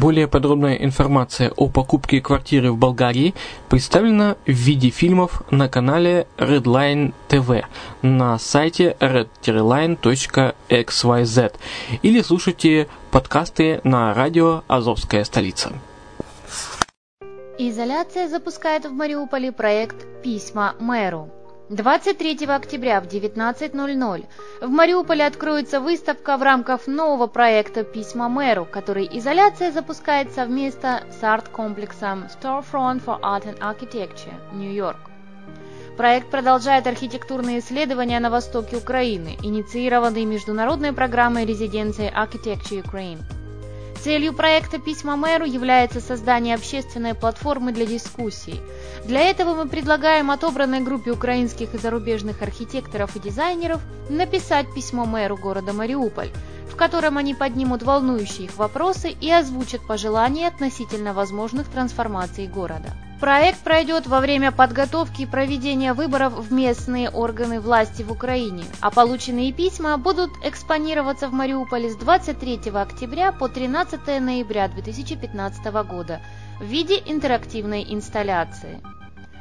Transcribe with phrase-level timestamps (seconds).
[0.00, 3.34] Более подробная информация о покупке квартиры в Болгарии
[3.68, 7.66] представлена в виде фильмов на канале Redline TV
[8.00, 9.98] на сайте redline.xyz
[12.00, 15.70] или слушайте подкасты на радио «Азовская столица».
[17.58, 21.28] Изоляция запускает в Мариуполе проект «Письма мэру».
[21.70, 24.24] 23 октября в 19.00
[24.60, 31.22] в Мариуполе откроется выставка в рамках нового проекта «Письма мэру», который изоляция запускает совместно с
[31.22, 34.98] арт-комплексом Storefront for Art and Architecture, Нью-Йорк.
[35.96, 43.20] Проект продолжает архитектурные исследования на востоке Украины, инициированные международной программой резиденции Architecture Ukraine.
[44.02, 48.58] Целью проекта «Письма мэру» является создание общественной платформы для дискуссий.
[49.04, 55.36] Для этого мы предлагаем отобранной группе украинских и зарубежных архитекторов и дизайнеров написать письмо мэру
[55.36, 56.30] города Мариуполь,
[56.72, 62.96] в котором они поднимут волнующие их вопросы и озвучат пожелания относительно возможных трансформаций города.
[63.20, 68.90] Проект пройдет во время подготовки и проведения выборов в местные органы власти в Украине, а
[68.90, 76.22] полученные письма будут экспонироваться в Мариуполе с 23 октября по 13 ноября 2015 года
[76.60, 78.80] в виде интерактивной инсталляции.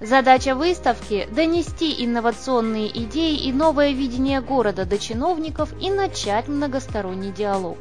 [0.00, 7.78] Задача выставки– донести инновационные идеи и новое видение города до чиновников и начать многосторонний диалог.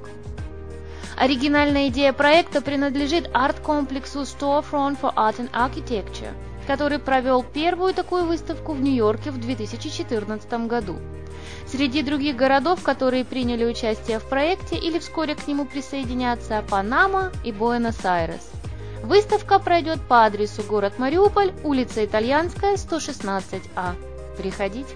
[1.15, 6.33] Оригинальная идея проекта принадлежит арт-комплексу Storefront for Art and Architecture,
[6.65, 10.97] который провел первую такую выставку в Нью-Йорке в 2014 году.
[11.67, 17.51] Среди других городов, которые приняли участие в проекте или вскоре к нему присоединятся Панама и
[17.51, 18.49] Буэнос-Айрес.
[19.03, 23.95] Выставка пройдет по адресу город Мариуполь, улица Итальянская, 116А.
[24.37, 24.95] Приходите!